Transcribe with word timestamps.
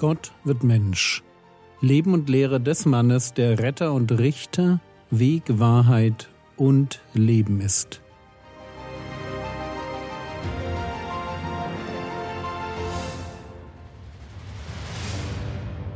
Gott 0.00 0.32
wird 0.44 0.64
Mensch. 0.64 1.22
Leben 1.82 2.14
und 2.14 2.30
Lehre 2.30 2.58
des 2.58 2.86
Mannes, 2.86 3.34
der 3.34 3.58
Retter 3.58 3.92
und 3.92 4.18
Richter, 4.18 4.80
Weg, 5.10 5.42
Wahrheit 5.58 6.30
und 6.56 7.02
Leben 7.12 7.60
ist. 7.60 8.00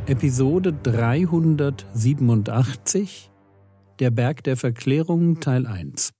Episode 0.05 0.75
387 0.83 3.31
Der 4.01 4.11
Berg 4.11 4.45
der 4.45 4.59
Verklärung 4.59 5.41
Teil 5.41 5.67
1 5.67 6.13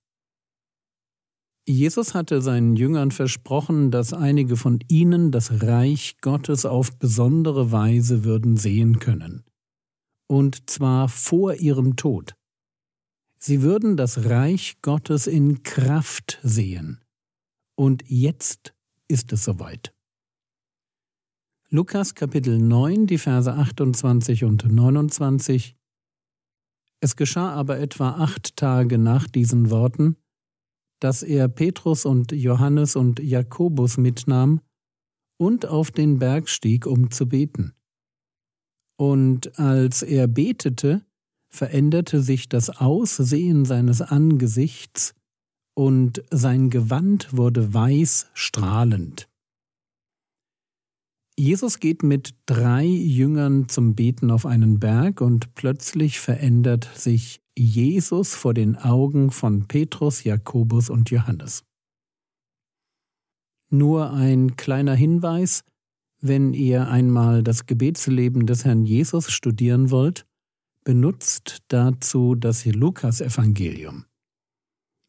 Jesus 1.67 2.13
hatte 2.13 2.43
seinen 2.43 2.75
Jüngern 2.75 3.09
versprochen, 3.09 3.89
dass 3.89 4.13
einige 4.13 4.55
von 4.55 4.79
ihnen 4.87 5.31
das 5.31 5.63
Reich 5.63 6.17
Gottes 6.21 6.63
auf 6.65 6.95
besondere 6.97 7.71
Weise 7.71 8.23
würden 8.23 8.55
sehen 8.55 8.99
können. 8.99 9.43
Und 10.27 10.69
zwar 10.69 11.09
vor 11.09 11.55
ihrem 11.55 11.95
Tod. 11.95 12.35
Sie 13.39 13.63
würden 13.63 13.97
das 13.97 14.25
Reich 14.25 14.77
Gottes 14.83 15.25
in 15.25 15.63
Kraft 15.63 16.39
sehen. 16.43 17.03
Und 17.75 18.03
jetzt 18.07 18.75
ist 19.07 19.33
es 19.33 19.43
soweit. 19.43 19.91
Lukas 21.69 22.13
Kapitel 22.13 22.59
9, 22.59 23.07
die 23.07 23.17
Verse 23.17 23.51
28 23.51 24.43
und 24.43 24.71
29 24.71 25.75
Es 26.99 27.15
geschah 27.15 27.53
aber 27.53 27.79
etwa 27.79 28.11
acht 28.11 28.55
Tage 28.55 28.99
nach 28.99 29.27
diesen 29.27 29.71
Worten, 29.71 30.15
dass 30.99 31.23
er 31.23 31.47
Petrus 31.47 32.05
und 32.05 32.31
Johannes 32.31 32.95
und 32.95 33.19
Jakobus 33.19 33.97
mitnahm 33.97 34.61
und 35.37 35.65
auf 35.65 35.91
den 35.91 36.19
Berg 36.19 36.49
stieg, 36.49 36.85
um 36.85 37.11
zu 37.11 37.27
beten. 37.27 37.73
Und 38.97 39.59
als 39.59 40.01
er 40.03 40.27
betete, 40.27 41.05
veränderte 41.49 42.21
sich 42.21 42.47
das 42.49 42.69
Aussehen 42.69 43.65
seines 43.65 44.01
Angesichts, 44.01 45.13
und 45.77 46.23
sein 46.31 46.69
Gewand 46.69 47.35
wurde 47.35 47.73
weiß 47.73 48.31
strahlend. 48.33 49.27
Jesus 51.37 51.79
geht 51.79 52.01
mit 52.01 52.33
drei 52.45 52.85
Jüngern 52.85 53.67
zum 53.67 53.93
Beten 53.93 54.31
auf 54.31 54.45
einen 54.45 54.79
Berg 54.79 55.19
und 55.19 55.53
plötzlich 55.53 56.21
verändert 56.21 56.89
sich 56.95 57.41
Jesus 57.57 58.35
vor 58.35 58.53
den 58.53 58.75
Augen 58.75 59.31
von 59.31 59.67
Petrus, 59.67 60.23
Jakobus 60.23 60.89
und 60.89 61.09
Johannes. 61.09 61.63
Nur 63.69 64.11
ein 64.11 64.55
kleiner 64.55 64.95
Hinweis, 64.95 65.63
wenn 66.19 66.53
ihr 66.53 66.87
einmal 66.87 67.43
das 67.43 67.65
Gebetsleben 67.65 68.45
des 68.45 68.65
Herrn 68.65 68.85
Jesus 68.85 69.31
studieren 69.31 69.91
wollt, 69.91 70.25
benutzt 70.83 71.63
dazu 71.67 72.35
das 72.35 72.65
Lukas-Evangelium. 72.65 74.05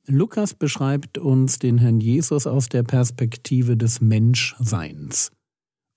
Lukas 0.06 0.54
beschreibt 0.54 1.18
uns 1.18 1.58
den 1.58 1.78
Herrn 1.78 2.00
Jesus 2.00 2.46
aus 2.46 2.68
der 2.68 2.82
Perspektive 2.82 3.76
des 3.76 4.00
Menschseins. 4.00 5.32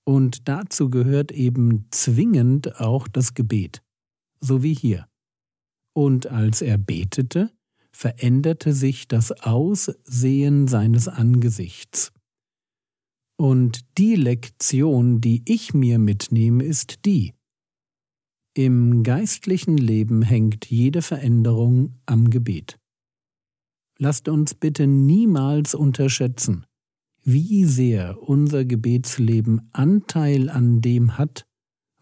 Und 0.04 0.48
dazu 0.48 0.90
gehört 0.90 1.32
eben 1.32 1.86
zwingend 1.92 2.80
auch 2.80 3.08
das 3.08 3.36
Gebet, 3.36 3.84
so 4.40 4.64
wie 4.64 4.74
hier. 4.74 5.09
Und 5.94 6.28
als 6.28 6.62
er 6.62 6.78
betete, 6.78 7.52
veränderte 7.92 8.74
sich 8.74 9.08
das 9.08 9.32
Aussehen 9.32 10.68
seines 10.68 11.08
Angesichts. 11.08 12.12
Und 13.38 13.98
die 13.98 14.16
Lektion, 14.16 15.22
die 15.22 15.44
ich 15.46 15.74
mir 15.74 16.00
mitnehme, 16.00 16.64
ist 16.64 17.06
die. 17.06 17.34
Im 18.54 19.04
geistlichen 19.04 19.78
Leben 19.78 20.22
hängt 20.22 20.66
jede 20.70 21.02
Veränderung 21.02 22.00
am 22.06 22.30
Gebet. 22.30 22.80
Lasst 23.98 24.28
uns 24.28 24.54
bitte 24.54 24.88
niemals 24.88 25.76
unterschätzen, 25.76 26.66
wie 27.24 27.66
sehr 27.66 28.22
unser 28.22 28.66
Gebetsleben 28.66 29.70
Anteil 29.72 30.50
an 30.50 30.82
dem 30.82 31.18
hat, 31.18 31.46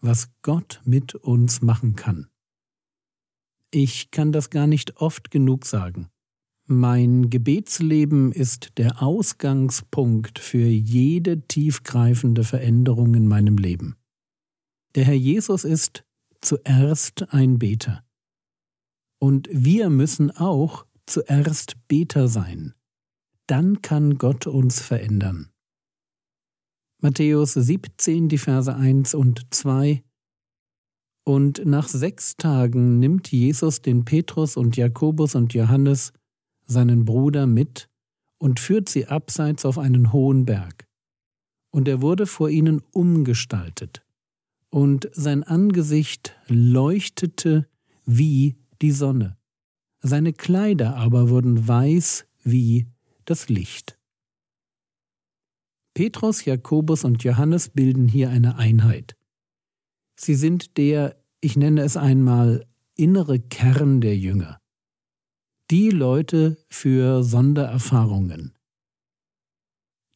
was 0.00 0.30
Gott 0.42 0.80
mit 0.84 1.14
uns 1.14 1.60
machen 1.60 1.96
kann. 1.96 2.28
Ich 3.70 4.10
kann 4.10 4.32
das 4.32 4.50
gar 4.50 4.66
nicht 4.66 4.96
oft 4.96 5.30
genug 5.30 5.66
sagen. 5.66 6.08
Mein 6.66 7.30
Gebetsleben 7.30 8.32
ist 8.32 8.78
der 8.78 9.02
Ausgangspunkt 9.02 10.38
für 10.38 10.66
jede 10.66 11.40
tiefgreifende 11.42 12.44
Veränderung 12.44 13.14
in 13.14 13.26
meinem 13.26 13.56
Leben. 13.56 13.96
Der 14.94 15.04
Herr 15.04 15.14
Jesus 15.14 15.64
ist 15.64 16.04
zuerst 16.40 17.32
ein 17.32 17.58
Beter. 17.58 18.04
Und 19.18 19.48
wir 19.50 19.90
müssen 19.90 20.30
auch 20.30 20.86
zuerst 21.06 21.76
Beter 21.88 22.28
sein. 22.28 22.74
Dann 23.46 23.82
kann 23.82 24.18
Gott 24.18 24.46
uns 24.46 24.80
verändern. 24.80 25.50
Matthäus 27.00 27.54
17, 27.54 28.28
die 28.28 28.38
Verse 28.38 28.74
1 28.74 29.14
und 29.14 29.46
2 29.54 30.02
und 31.28 31.66
nach 31.66 31.88
sechs 31.88 32.38
Tagen 32.38 32.98
nimmt 32.98 33.30
Jesus 33.30 33.82
den 33.82 34.06
Petrus 34.06 34.56
und 34.56 34.78
Jakobus 34.78 35.34
und 35.34 35.52
Johannes, 35.52 36.14
seinen 36.64 37.04
Bruder, 37.04 37.46
mit 37.46 37.90
und 38.38 38.58
führt 38.58 38.88
sie 38.88 39.08
abseits 39.08 39.66
auf 39.66 39.76
einen 39.76 40.14
hohen 40.14 40.46
Berg. 40.46 40.86
Und 41.70 41.86
er 41.86 42.00
wurde 42.00 42.26
vor 42.26 42.48
ihnen 42.48 42.80
umgestaltet, 42.92 44.02
und 44.70 45.10
sein 45.12 45.42
Angesicht 45.42 46.34
leuchtete 46.46 47.68
wie 48.06 48.56
die 48.80 48.92
Sonne, 48.92 49.36
seine 50.00 50.32
Kleider 50.32 50.96
aber 50.96 51.28
wurden 51.28 51.68
weiß 51.68 52.24
wie 52.42 52.86
das 53.26 53.50
Licht. 53.50 53.98
Petrus, 55.92 56.46
Jakobus 56.46 57.04
und 57.04 57.22
Johannes 57.22 57.68
bilden 57.68 58.08
hier 58.08 58.30
eine 58.30 58.56
Einheit. 58.56 59.17
Sie 60.20 60.34
sind 60.34 60.76
der, 60.76 61.16
ich 61.40 61.56
nenne 61.56 61.82
es 61.82 61.96
einmal, 61.96 62.66
innere 62.96 63.38
Kern 63.38 64.00
der 64.00 64.16
Jünger. 64.16 64.60
Die 65.70 65.90
Leute 65.90 66.58
für 66.68 67.22
Sondererfahrungen. 67.22 68.54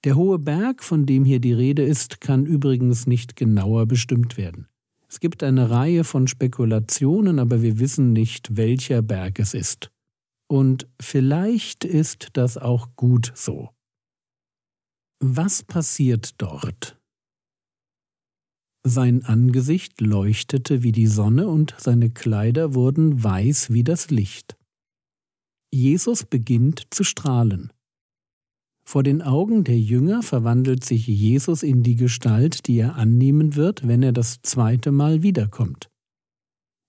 Der 0.05 0.17
hohe 0.17 0.41
Berg, 0.41 0.83
von 0.83 1.07
dem 1.07 1.25
hier 1.25 1.39
die 1.39 1.53
Rede 1.53 1.85
ist, 1.85 2.21
kann 2.21 2.47
übrigens 2.47 3.07
nicht 3.07 3.37
genauer 3.37 3.87
bestimmt 3.87 4.37
werden. 4.37 4.67
Es 5.09 5.21
gibt 5.21 5.45
eine 5.45 5.71
Reihe 5.71 6.03
von 6.03 6.27
Spekulationen, 6.27 7.39
aber 7.39 7.63
wir 7.63 7.79
wissen 7.79 8.13
nicht, 8.13 8.57
welcher 8.57 9.03
Berg 9.03 9.39
es 9.39 9.55
ist. 9.55 9.93
Und 10.49 10.89
vielleicht 11.01 11.85
ist 11.85 12.31
das 12.33 12.59
auch 12.59 12.97
gut 12.97 13.31
so. 13.37 13.71
Was 15.21 15.63
passiert 15.63 16.41
dort? 16.43 17.01
Sein 18.85 19.25
Angesicht 19.25 20.01
leuchtete 20.01 20.83
wie 20.83 20.91
die 20.91 21.07
Sonne 21.07 21.47
und 21.47 21.75
seine 21.79 22.11
Kleider 22.11 22.75
wurden 22.75 23.23
weiß 23.23 23.73
wie 23.73 23.85
das 23.85 24.11
Licht. 24.11 24.57
Jesus 25.73 26.25
beginnt 26.25 26.89
zu 26.91 27.05
strahlen. 27.05 27.73
Vor 28.85 29.05
den 29.05 29.23
Augen 29.23 29.63
der 29.63 29.79
Jünger 29.79 30.23
verwandelt 30.23 30.85
sich 30.85 31.07
Jesus 31.07 31.63
in 31.63 31.85
die 31.85 31.95
Gestalt, 31.95 32.67
die 32.67 32.79
er 32.79 32.97
annehmen 32.97 33.55
wird, 33.55 33.87
wenn 33.87 34.03
er 34.03 34.13
das 34.13 34.43
zweite 34.43 34.91
Mal 34.91 35.23
wiederkommt. 35.23 35.89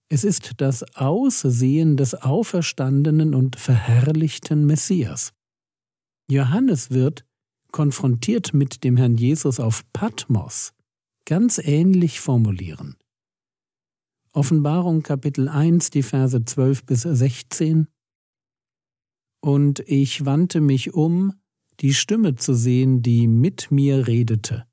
Es 0.09 0.23
ist 0.23 0.53
das 0.57 0.83
Aussehen 0.95 1.95
des 1.95 2.15
auferstandenen 2.15 3.35
und 3.35 3.55
verherrlichten 3.55 4.65
Messias. 4.65 5.31
Johannes 6.29 6.89
wird, 6.89 7.23
konfrontiert 7.71 8.53
mit 8.53 8.83
dem 8.83 8.97
Herrn 8.97 9.15
Jesus 9.15 9.59
auf 9.59 9.83
Patmos, 9.93 10.73
ganz 11.25 11.57
ähnlich 11.57 12.19
formulieren. 12.19 12.97
Offenbarung 14.33 15.03
Kapitel 15.03 15.47
1, 15.47 15.91
die 15.91 16.03
Verse 16.03 16.43
12 16.43 16.85
bis 16.85 17.01
16. 17.01 17.87
Und 19.41 19.79
ich 19.81 20.25
wandte 20.25 20.59
mich 20.59 20.93
um, 20.93 21.33
die 21.79 21.93
Stimme 21.93 22.35
zu 22.35 22.53
sehen, 22.53 23.01
die 23.01 23.27
mit 23.27 23.71
mir 23.71 24.07
redete. 24.07 24.65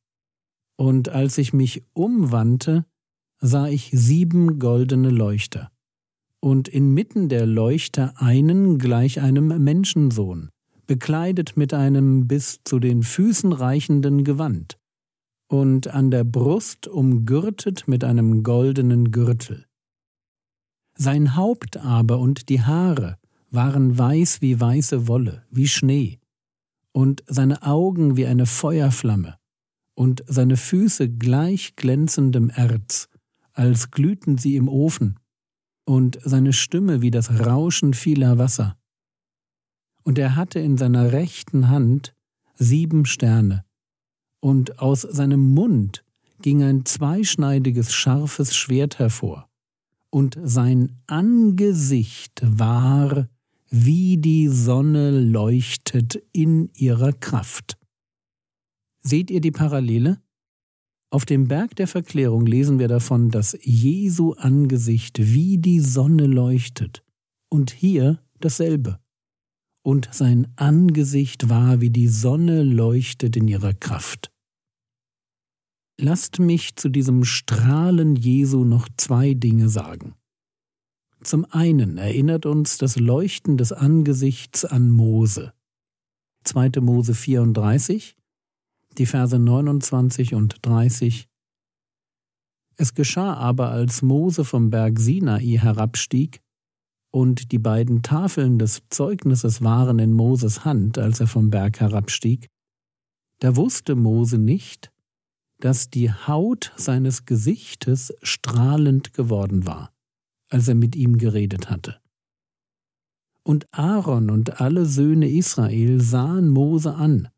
Und 0.76 1.10
als 1.10 1.38
ich 1.38 1.52
mich 1.52 1.84
umwandte, 1.92 2.86
sah 3.38 3.68
ich 3.68 3.90
sieben 3.92 4.58
goldene 4.58 5.10
Leuchter, 5.10 5.70
und 6.40 6.68
inmitten 6.68 7.28
der 7.28 7.46
Leuchter 7.46 8.14
einen 8.16 8.78
gleich 8.78 9.20
einem 9.20 9.62
Menschensohn, 9.62 10.48
bekleidet 10.86 11.56
mit 11.56 11.74
einem 11.74 12.26
bis 12.26 12.60
zu 12.64 12.78
den 12.78 13.02
Füßen 13.02 13.52
reichenden 13.52 14.24
Gewand 14.24 14.79
und 15.50 15.88
an 15.88 16.12
der 16.12 16.22
Brust 16.22 16.86
umgürtet 16.86 17.88
mit 17.88 18.04
einem 18.04 18.44
goldenen 18.44 19.10
Gürtel. 19.10 19.66
Sein 20.94 21.34
Haupt 21.34 21.76
aber 21.76 22.20
und 22.20 22.48
die 22.48 22.62
Haare 22.62 23.18
waren 23.50 23.98
weiß 23.98 24.42
wie 24.42 24.60
weiße 24.60 25.08
Wolle, 25.08 25.44
wie 25.50 25.66
Schnee, 25.66 26.20
und 26.92 27.24
seine 27.26 27.62
Augen 27.64 28.16
wie 28.16 28.26
eine 28.26 28.46
Feuerflamme, 28.46 29.38
und 29.96 30.22
seine 30.28 30.56
Füße 30.56 31.08
gleich 31.10 31.74
glänzendem 31.74 32.50
Erz, 32.50 33.08
als 33.52 33.90
glühten 33.90 34.38
sie 34.38 34.54
im 34.54 34.68
Ofen, 34.68 35.18
und 35.84 36.20
seine 36.22 36.52
Stimme 36.52 37.02
wie 37.02 37.10
das 37.10 37.40
Rauschen 37.44 37.92
vieler 37.92 38.38
Wasser. 38.38 38.76
Und 40.04 40.16
er 40.16 40.36
hatte 40.36 40.60
in 40.60 40.76
seiner 40.76 41.10
rechten 41.10 41.68
Hand 41.68 42.14
sieben 42.54 43.04
Sterne, 43.04 43.64
und 44.40 44.78
aus 44.80 45.02
seinem 45.02 45.54
Mund 45.54 46.04
ging 46.42 46.62
ein 46.62 46.84
zweischneidiges, 46.84 47.92
scharfes 47.92 48.56
Schwert 48.56 48.98
hervor, 48.98 49.48
und 50.10 50.38
sein 50.42 50.96
Angesicht 51.06 52.40
war, 52.42 53.28
wie 53.68 54.16
die 54.16 54.48
Sonne 54.48 55.10
leuchtet 55.20 56.20
in 56.32 56.70
ihrer 56.74 57.12
Kraft. 57.12 57.78
Seht 59.00 59.30
ihr 59.30 59.40
die 59.40 59.52
Parallele? 59.52 60.20
Auf 61.10 61.24
dem 61.24 61.48
Berg 61.48 61.74
der 61.76 61.88
Verklärung 61.88 62.46
lesen 62.46 62.78
wir 62.78 62.88
davon, 62.88 63.30
dass 63.30 63.58
Jesu 63.62 64.32
Angesicht 64.34 65.18
wie 65.18 65.58
die 65.58 65.80
Sonne 65.80 66.26
leuchtet, 66.26 67.02
und 67.48 67.72
hier 67.72 68.22
dasselbe. 68.38 68.99
Und 69.90 70.08
sein 70.12 70.46
Angesicht 70.54 71.48
war 71.48 71.80
wie 71.80 71.90
die 71.90 72.06
Sonne 72.06 72.62
leuchtet 72.62 73.36
in 73.36 73.48
ihrer 73.48 73.74
Kraft. 73.74 74.30
Lasst 76.00 76.38
mich 76.38 76.76
zu 76.76 76.88
diesem 76.88 77.24
Strahlen 77.24 78.14
Jesu 78.14 78.62
noch 78.62 78.88
zwei 78.96 79.34
Dinge 79.34 79.68
sagen. 79.68 80.14
Zum 81.24 81.44
einen 81.46 81.98
erinnert 81.98 82.46
uns 82.46 82.78
das 82.78 83.00
Leuchten 83.00 83.56
des 83.56 83.72
Angesichts 83.72 84.64
an 84.64 84.92
Mose. 84.92 85.54
2. 86.44 86.80
Mose 86.80 87.12
34, 87.12 88.16
die 88.96 89.06
Verse 89.06 89.36
29 89.36 90.34
und 90.36 90.64
30. 90.64 91.28
Es 92.76 92.94
geschah 92.94 93.34
aber, 93.34 93.70
als 93.70 94.02
Mose 94.02 94.44
vom 94.44 94.70
Berg 94.70 95.00
Sinai 95.00 95.58
herabstieg, 95.58 96.40
und 97.10 97.52
die 97.52 97.58
beiden 97.58 98.02
Tafeln 98.02 98.58
des 98.58 98.82
Zeugnisses 98.90 99.62
waren 99.62 99.98
in 99.98 100.12
Moses 100.12 100.64
Hand, 100.64 100.98
als 100.98 101.20
er 101.20 101.26
vom 101.26 101.50
Berg 101.50 101.80
herabstieg, 101.80 102.48
da 103.40 103.56
wusste 103.56 103.96
Mose 103.96 104.38
nicht, 104.38 104.92
dass 105.58 105.90
die 105.90 106.10
Haut 106.10 106.72
seines 106.76 107.24
Gesichtes 107.24 108.14
strahlend 108.22 109.12
geworden 109.12 109.66
war, 109.66 109.92
als 110.48 110.68
er 110.68 110.74
mit 110.74 110.96
ihm 110.96 111.18
geredet 111.18 111.70
hatte. 111.70 112.00
Und 113.42 113.66
Aaron 113.72 114.30
und 114.30 114.60
alle 114.60 114.86
Söhne 114.86 115.28
Israel 115.28 116.00
sahen 116.00 116.50
Mose 116.50 116.94
an, 116.94 117.28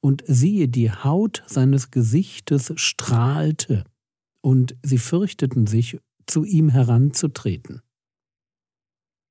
und 0.00 0.22
siehe, 0.26 0.68
die 0.68 0.90
Haut 0.90 1.42
seines 1.46 1.90
Gesichtes 1.90 2.72
strahlte, 2.76 3.84
und 4.40 4.76
sie 4.82 4.98
fürchteten 4.98 5.66
sich, 5.66 5.98
zu 6.26 6.44
ihm 6.44 6.68
heranzutreten. 6.68 7.82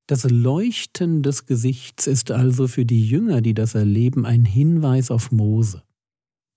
Das 0.08 0.30
Leuchten 0.30 1.24
des 1.24 1.46
Gesichts 1.46 2.08
ist 2.08 2.30
also 2.32 2.68
für 2.68 2.86
die 2.86 3.08
Jünger, 3.08 3.42
die 3.42 3.54
das 3.54 3.74
erleben, 3.74 4.26
ein 4.26 4.44
Hinweis 4.44 5.12
auf 5.12 5.32
Mose. 5.32 5.84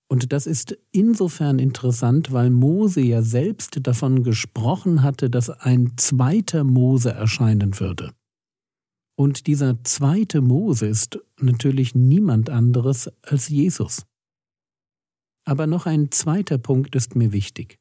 Und 0.09 0.33
das 0.33 0.47
ist 0.47 0.77
insofern 0.93 1.59
interessant, 1.59 2.33
weil 2.33 2.51
Mose 2.51 3.01
ja 3.01 3.23
selbst 3.23 3.79
davon 3.87 4.23
gesprochen 4.23 5.03
hatte, 5.03 5.31
dass 5.31 5.51
ein 5.51 5.93
zweiter 5.97 6.65
Mose 6.65 7.11
erscheinen 7.11 7.79
würde. 7.81 8.15
Und 9.17 9.47
dieser 9.47 9.83
zweite 9.83 10.41
Mose 10.41 10.87
ist 10.87 11.19
natürlich 11.41 11.95
niemand 11.95 12.51
anderes 12.51 13.11
als 13.23 13.49
Jesus. 13.49 14.05
Aber 15.45 15.67
noch 15.67 15.87
ein 15.87 16.11
zweiter 16.11 16.59
Punkt 16.59 16.95
ist 16.95 17.17
mir 17.17 17.33
wichtig. 17.33 17.79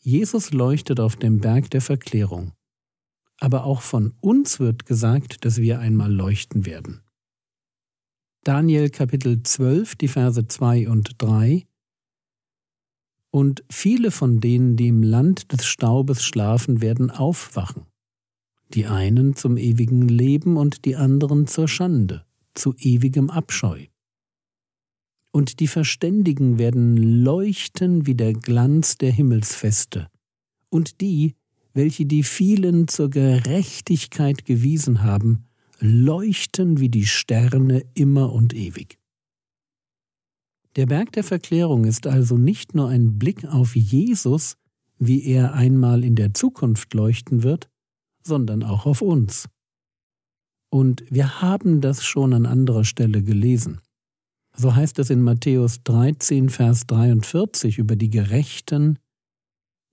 Jesus 0.00 0.52
leuchtet 0.52 1.00
auf 1.00 1.16
dem 1.16 1.40
Berg 1.40 1.70
der 1.70 1.80
Verklärung. 1.80 2.52
Aber 3.42 3.64
auch 3.64 3.82
von 3.82 4.14
uns 4.20 4.60
wird 4.60 4.86
gesagt, 4.86 5.44
dass 5.44 5.58
wir 5.58 5.80
einmal 5.80 6.12
leuchten 6.12 6.64
werden. 6.64 7.00
Daniel 8.44 8.88
Kapitel 8.88 9.42
12, 9.42 9.96
die 9.96 10.06
Verse 10.06 10.46
2 10.46 10.88
und 10.88 11.20
3 11.20 11.66
Und 13.32 13.64
viele 13.68 14.12
von 14.12 14.38
denen, 14.38 14.76
die 14.76 14.86
im 14.86 15.02
Land 15.02 15.50
des 15.50 15.66
Staubes 15.66 16.22
schlafen, 16.22 16.82
werden 16.82 17.10
aufwachen, 17.10 17.86
die 18.74 18.86
einen 18.86 19.34
zum 19.34 19.56
ewigen 19.56 20.06
Leben 20.06 20.56
und 20.56 20.84
die 20.84 20.94
anderen 20.94 21.48
zur 21.48 21.66
Schande, 21.66 22.24
zu 22.54 22.76
ewigem 22.78 23.28
Abscheu. 23.28 23.86
Und 25.32 25.58
die 25.58 25.66
Verständigen 25.66 26.60
werden 26.60 26.96
leuchten 26.96 28.06
wie 28.06 28.14
der 28.14 28.34
Glanz 28.34 28.98
der 28.98 29.10
Himmelsfeste, 29.10 30.06
und 30.68 31.00
die, 31.00 31.34
welche 31.74 32.06
die 32.06 32.22
vielen 32.22 32.88
zur 32.88 33.10
Gerechtigkeit 33.10 34.44
gewiesen 34.44 35.02
haben, 35.02 35.44
leuchten 35.78 36.78
wie 36.78 36.88
die 36.88 37.06
Sterne 37.06 37.84
immer 37.94 38.32
und 38.32 38.54
ewig. 38.54 38.98
Der 40.76 40.86
Berg 40.86 41.12
der 41.12 41.24
Verklärung 41.24 41.84
ist 41.84 42.06
also 42.06 42.38
nicht 42.38 42.74
nur 42.74 42.88
ein 42.88 43.18
Blick 43.18 43.44
auf 43.44 43.76
Jesus, 43.76 44.56
wie 44.98 45.24
er 45.24 45.52
einmal 45.52 46.04
in 46.04 46.14
der 46.14 46.32
Zukunft 46.32 46.94
leuchten 46.94 47.42
wird, 47.42 47.68
sondern 48.24 48.62
auch 48.62 48.86
auf 48.86 49.02
uns. 49.02 49.48
Und 50.70 51.04
wir 51.10 51.42
haben 51.42 51.80
das 51.82 52.04
schon 52.04 52.32
an 52.32 52.46
anderer 52.46 52.84
Stelle 52.84 53.22
gelesen. 53.22 53.80
So 54.56 54.74
heißt 54.74 54.98
es 54.98 55.10
in 55.10 55.20
Matthäus 55.20 55.82
13, 55.84 56.48
Vers 56.48 56.86
43 56.86 57.78
über 57.78 57.96
die 57.96 58.10
Gerechten, 58.10 58.98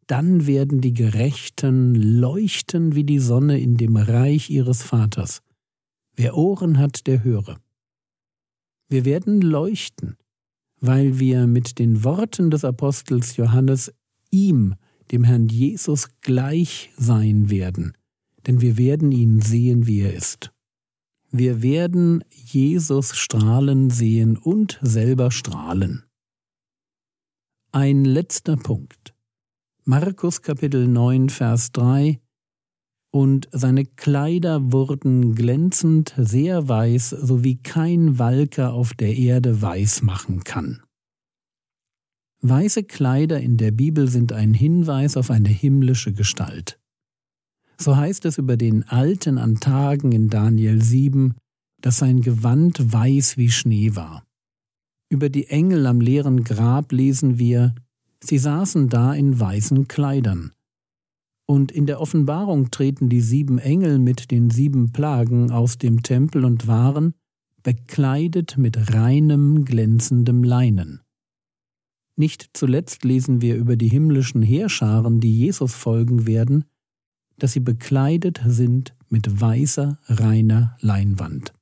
dann 0.09 0.47
werden 0.47 0.81
die 0.81 0.93
Gerechten 0.93 1.93
leuchten 1.93 2.95
wie 2.95 3.03
die 3.03 3.19
Sonne 3.19 3.59
in 3.59 3.77
dem 3.77 3.95
Reich 3.95 4.49
ihres 4.49 4.81
Vaters. 4.81 5.43
Wer 6.15 6.35
Ohren 6.35 6.79
hat, 6.79 7.05
der 7.05 7.23
höre. 7.23 7.59
Wir 8.87 9.05
werden 9.05 9.39
leuchten, 9.39 10.17
weil 10.81 11.19
wir 11.19 11.45
mit 11.45 11.77
den 11.77 12.03
Worten 12.03 12.49
des 12.49 12.65
Apostels 12.65 13.37
Johannes 13.37 13.93
ihm, 14.31 14.73
dem 15.11 15.23
Herrn 15.23 15.47
Jesus, 15.47 16.09
gleich 16.21 16.89
sein 16.97 17.51
werden, 17.51 17.93
denn 18.47 18.61
wir 18.61 18.79
werden 18.79 19.11
ihn 19.11 19.41
sehen, 19.41 19.85
wie 19.85 20.01
er 20.01 20.15
ist. 20.15 20.51
Wir 21.29 21.61
werden 21.61 22.23
Jesus 22.31 23.15
strahlen 23.15 23.91
sehen 23.91 24.37
und 24.37 24.79
selber 24.81 25.29
strahlen. 25.29 26.03
Ein 27.71 28.05
letzter 28.05 28.55
Punkt. 28.57 29.13
Markus 29.91 30.43
Kapitel 30.43 30.87
9, 30.87 31.29
Vers 31.29 31.71
3 31.71 32.19
und 33.11 33.49
seine 33.51 33.85
Kleider 33.85 34.71
wurden 34.71 35.33
glänzend 35.33 36.13
sehr 36.15 36.67
weiß, 36.67 37.09
so 37.09 37.43
wie 37.43 37.55
kein 37.55 38.19
Walker 38.19 38.71
auf 38.71 38.93
der 38.93 39.17
Erde 39.17 39.63
weiß 39.63 40.03
machen 40.03 40.43
kann. 40.43 40.83
Weiße 42.43 42.83
Kleider 42.83 43.39
in 43.39 43.57
der 43.57 43.71
Bibel 43.71 44.07
sind 44.07 44.31
ein 44.31 44.53
Hinweis 44.53 45.17
auf 45.17 45.31
eine 45.31 45.49
himmlische 45.49 46.13
Gestalt. 46.13 46.79
So 47.79 47.97
heißt 47.97 48.25
es 48.25 48.37
über 48.37 48.57
den 48.57 48.87
Alten 48.87 49.39
an 49.39 49.55
Tagen 49.55 50.11
in 50.11 50.29
Daniel 50.29 50.83
7, 50.83 51.33
dass 51.81 51.97
sein 51.97 52.21
Gewand 52.21 52.93
weiß 52.93 53.37
wie 53.37 53.49
Schnee 53.49 53.95
war. 53.95 54.23
Über 55.09 55.29
die 55.29 55.47
Engel 55.47 55.87
am 55.87 55.99
leeren 55.99 56.43
Grab 56.43 56.91
lesen 56.91 57.39
wir, 57.39 57.73
sie 58.23 58.37
saßen 58.37 58.89
da 58.89 59.13
in 59.13 59.39
weißen 59.39 59.87
Kleidern. 59.87 60.51
Und 61.45 61.71
in 61.71 61.85
der 61.85 61.99
Offenbarung 61.99 62.69
treten 62.69 63.09
die 63.09 63.21
sieben 63.21 63.57
Engel 63.57 63.97
mit 63.97 64.29
den 64.31 64.49
sieben 64.49 64.91
Plagen 64.91 65.51
aus 65.51 65.77
dem 65.77 66.03
Tempel 66.03 66.45
und 66.45 66.67
waren 66.67 67.15
bekleidet 67.63 68.57
mit 68.57 68.93
reinem, 68.93 69.65
glänzendem 69.65 70.43
Leinen. 70.43 71.01
Nicht 72.15 72.49
zuletzt 72.53 73.03
lesen 73.03 73.41
wir 73.41 73.55
über 73.55 73.77
die 73.77 73.87
himmlischen 73.87 74.41
Heerscharen, 74.41 75.19
die 75.19 75.35
Jesus 75.35 75.73
folgen 75.73 76.27
werden, 76.27 76.65
dass 77.37 77.53
sie 77.53 77.61
bekleidet 77.61 78.41
sind 78.45 78.95
mit 79.07 79.39
weißer, 79.39 79.99
reiner 80.07 80.77
Leinwand. 80.81 81.53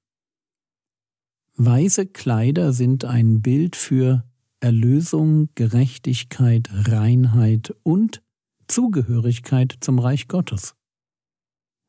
Weiße 1.56 2.08
Kleider 2.08 2.74
sind 2.74 3.06
ein 3.06 3.42
Bild 3.42 3.76
für 3.76 4.24
Erlösung, 4.60 5.50
Gerechtigkeit, 5.56 6.70
Reinheit 6.72 7.76
und 7.84 8.24
Zugehörigkeit 8.68 9.78
zum 9.82 10.00
Reich 10.00 10.28
Gottes. 10.28 10.74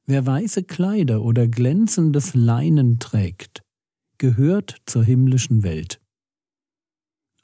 Wer 0.06 0.26
weiße 0.26 0.64
Kleider 0.64 1.22
oder 1.22 1.48
glänzendes 1.48 2.34
Leinen 2.34 2.98
trägt, 2.98 3.62
gehört 4.18 4.76
zur 4.87 5.04
himmlischen 5.04 5.62
Welt. 5.62 6.00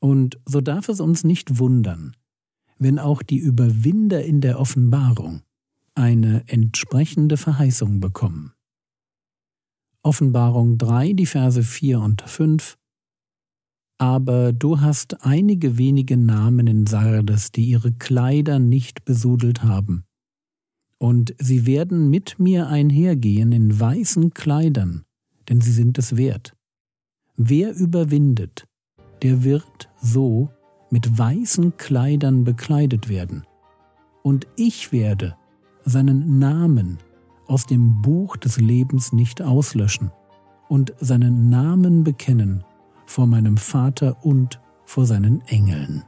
Und 0.01 0.39
so 0.45 0.61
darf 0.61 0.89
es 0.89 1.01
uns 1.01 1.25
nicht 1.25 1.59
wundern, 1.59 2.17
wenn 2.79 2.99
auch 2.99 3.23
die 3.23 3.39
Überwinder 3.39 4.25
in 4.25 4.41
der 4.41 4.61
Offenbarung 4.61 5.43
eine 5.95 6.47
entsprechende 6.49 7.37
Verheißung 7.37 8.01
bekommen. 8.01 8.53
Offenbarung 10.03 10.77
3, 10.77 11.15
die 11.15 11.27
Verse 11.27 11.63
4 11.63 12.01
und 12.01 12.23
5 12.23 12.77
aber 14.05 14.53
du 14.53 14.83
hast 14.83 15.25
einige 15.25 15.79
wenige 15.79 16.19
Namen 16.19 16.67
in 16.67 16.85
Sardes, 16.85 17.53
die 17.53 17.65
ihre 17.65 17.91
Kleider 17.91 18.59
nicht 18.59 19.07
besudelt 19.07 19.63
haben. 19.63 20.05
Und 20.99 21.35
sie 21.39 21.65
werden 21.65 22.11
mit 22.11 22.39
mir 22.39 22.69
einhergehen 22.69 23.51
in 23.53 23.81
weißen 23.81 24.35
Kleidern, 24.35 25.07
denn 25.49 25.63
sie 25.63 25.73
sind 25.73 25.97
es 25.97 26.19
wert. 26.19 26.55
Wer 27.39 27.75
überwindet, 27.75 28.67
der 29.23 29.43
wird 29.43 29.89
so 30.03 30.51
mit 30.91 31.17
weißen 31.17 31.79
Kleidern 31.79 32.45
bekleidet 32.45 33.09
werden. 33.09 33.45
Und 34.23 34.47
ich 34.57 34.93
werde 34.93 35.35
seinen 35.87 36.39
Namen 36.39 36.99
aus 37.47 37.65
dem 37.65 38.03
Buch 38.03 38.37
des 38.37 38.61
Lebens 38.61 39.15
nicht 39.15 39.41
auslöschen 39.41 40.11
und 40.69 40.93
seinen 41.01 41.49
Namen 41.49 42.05
bekennen 42.05 42.65
vor 43.07 43.27
meinem 43.27 43.57
Vater 43.57 44.17
und 44.25 44.61
vor 44.85 45.07
seinen 45.07 45.41
Engeln. 45.47 46.05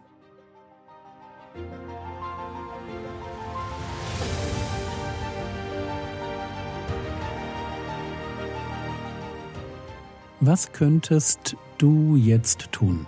Was 10.41 10.73
könntest 10.73 11.57
du 11.79 12.15
jetzt 12.17 12.71
tun? 12.71 13.07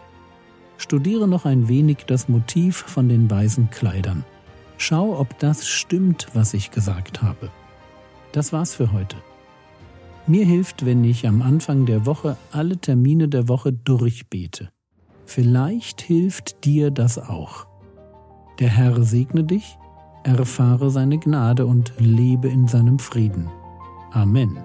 Studiere 0.78 1.28
noch 1.28 1.44
ein 1.44 1.68
wenig 1.68 1.98
das 2.06 2.28
Motiv 2.28 2.76
von 2.76 3.08
den 3.08 3.30
weißen 3.30 3.70
Kleidern. 3.70 4.24
Schau, 4.78 5.18
ob 5.18 5.38
das 5.38 5.68
stimmt, 5.68 6.28
was 6.34 6.54
ich 6.54 6.70
gesagt 6.70 7.20
habe. 7.20 7.50
Das 8.32 8.52
war's 8.52 8.74
für 8.74 8.92
heute. 8.92 9.16
Mir 10.28 10.44
hilft, 10.44 10.84
wenn 10.84 11.04
ich 11.04 11.26
am 11.26 11.40
Anfang 11.40 11.86
der 11.86 12.04
Woche 12.04 12.36
alle 12.52 12.76
Termine 12.76 13.28
der 13.28 13.48
Woche 13.48 13.72
durchbete. 13.72 14.68
Vielleicht 15.24 16.02
hilft 16.02 16.66
dir 16.66 16.90
das 16.90 17.18
auch. 17.18 17.66
Der 18.58 18.68
Herr 18.68 19.02
segne 19.04 19.44
dich, 19.44 19.78
erfahre 20.24 20.90
seine 20.90 21.18
Gnade 21.18 21.64
und 21.64 21.94
lebe 21.98 22.48
in 22.48 22.68
seinem 22.68 22.98
Frieden. 22.98 23.48
Amen. 24.12 24.58